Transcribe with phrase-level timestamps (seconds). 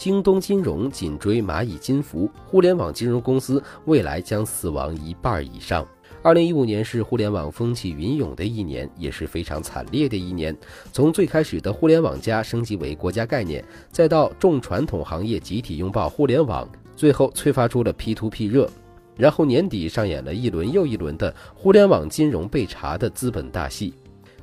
[0.00, 5.86] 京东金融紧追蚂蚁金服，互联网金融公司未来将死亡一半以上。
[6.22, 10.56] 二零一五年是互联网风起云涌的一年，也是非常惨烈的一年。
[10.90, 18.70] 从最开始的互联网加升级为国家概念，再到众传统行业集体拥抱互联网，最后催发出了 P to P 热，
[19.18, 23.92] 然后年底上演了一轮又一轮的互联网金融被查的资本大戏。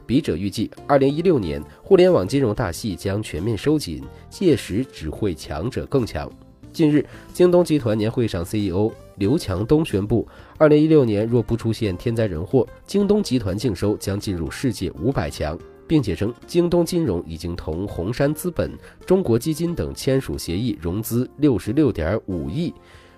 [0.08, 6.32] 笔者预计，二零一六年互联网金融大戏将全面收紧，届时只会强者更强。
[6.72, 8.92] 近日，京东集团年会上，CEO。
[9.18, 10.28] 刘强东宣布，
[10.60, 15.58] 二零一六年若不出现天灾人祸，京东集团净收将进入世界五百强，
[15.88, 18.72] 并且称京东金融已经同红杉资本、
[19.08, 22.72] 中国基金等签署协议，融资六十六点五亿。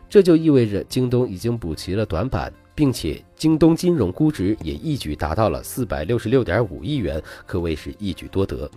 [0.07, 8.71] 这就意味着京东已经补齐了短板，并且京东金融估值也一举达到了四百六十六点五亿元，可谓是一举多得。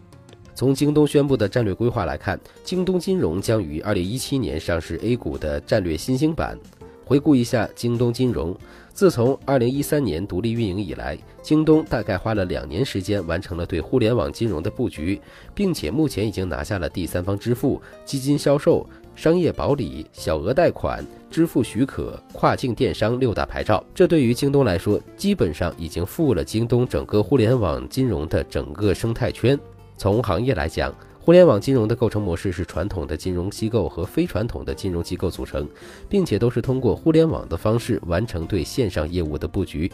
[0.57, 6.59] 从京东宣布的战略规划来看，京东金融将于二零一七年上市 A 股的战略新兴板。
[7.05, 8.57] 回顾一下京东金融，
[8.93, 15.21] 自从二零一三年独立运营以来，京东大概花了两年时间完成了对互联网金融的布局，
[15.55, 18.85] 并且目前已经拿下了第三方支付、基金销售、
[19.15, 23.85] 商业保理、小额贷款、支付许可、跨境电商六大牌照。
[23.95, 29.59] 这对于京东来说，基本上已经覆了京东整个互联网金融的整个生态圈。
[29.97, 35.69] 从行业来讲，互联网金融的构成模式是传统的金融机构和非传统的金融机构组成，
[36.09, 39.93] 并且都是通过互联网的方式完成对线上业务的布局。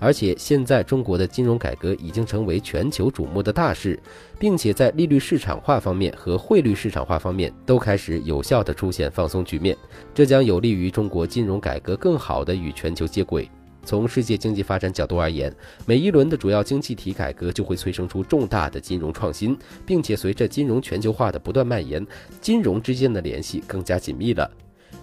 [0.00, 4.00] 而且现在中国的金融改革已经成为全球瞩目的大事，
[4.38, 9.76] 并且在利率市场化方面和汇率市场化方面都开始有效的出现放松局面，
[10.14, 13.48] 这将有利于中国金融改革更好的与全球接轨。
[13.82, 15.54] 从世界经济发展角度而言，
[15.86, 22.06] 每一轮的主要经济体改革就会催生出重大的金融创新，并且随着金融全球化的不断蔓延，
[22.40, 24.50] 金融之间的联系更加紧密了。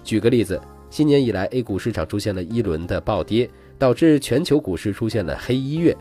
[0.03, 0.61] 举个例子，
[0.91, 5.95] 新年以来，A 股市场出现了一轮的暴跌，导致全球股市出现了黑一月，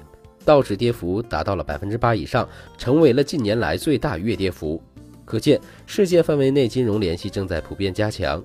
[0.44, 2.48] 道指跌幅达到了百分之八以上，
[2.78, 4.82] 成为了近年来最大月跌幅。
[5.24, 8.42] 可见，世界范围内金融联系正在普遍加强。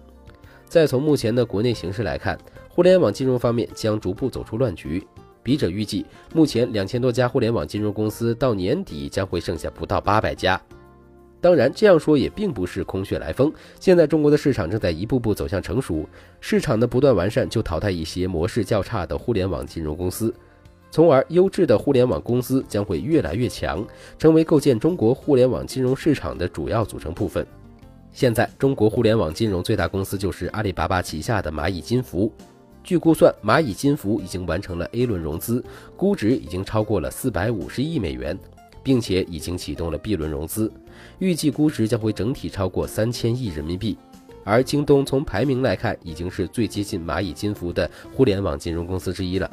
[0.65, 2.37] 再从目前的国内形势来看，
[2.69, 5.05] 互联网金融方面将逐步走出乱局。
[5.43, 10.59] 笔者预计，目前两千多家互联网金融公司到年底将会剩下不到八百家。
[11.41, 13.51] 当然，这样说也并不是空穴来风。
[13.79, 16.07] 现在中国的市场正在一步步走向成熟，
[16.39, 20.31] 市场的不断完善就淘汰一些模式较差的互联网金融公司，
[20.91, 23.83] 从而优质的互联网公司将会越来越强，
[24.19, 27.45] 成为构建中国互联网金融市场的主要组成部分。
[28.13, 32.31] 现在，中国互联网金融最大公司就是阿里巴巴旗下的蚂蚁金服。
[32.83, 35.63] 据估算，蚂蚁金服已经完成了 A 轮融资，
[35.95, 38.37] 估值已经超过了四百五十亿美元，
[38.83, 40.71] 并且已经启动了 B 轮融资，
[41.19, 43.97] 预计估值将会整体超过三千亿人民币。
[44.43, 49.49] 而京东从排名来看，已经是最接近蚂蚁金服的互联网金融公司之一了。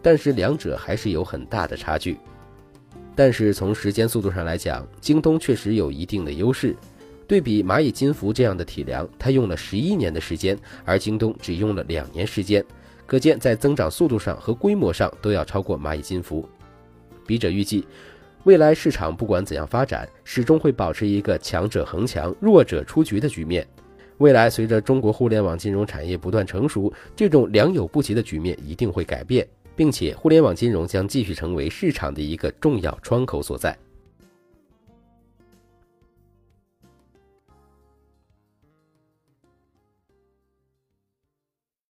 [0.00, 2.16] 但是两者还是有很大的差距。
[3.16, 6.76] 但是从时间速度上来讲，京东确实有一定的优势。
[7.26, 12.64] 对比蚂蚁金服这样的体量，它用了十一年的时间，而京东只用了两年时间，
[13.04, 16.48] 可见在增长速度上和规模上都要超过蚂蚁金服。
[17.26, 17.84] 笔者预计，
[18.46, 23.66] 未来市场不管怎样发展，始终会保持一个强者恒强、弱者出局的局面。
[24.18, 33.76] 未来随着中国互联网金融产业不断成熟，这种良莠不齐的局面一定会改变，并且互联网金融将继续成为市场的一个重要窗口所在。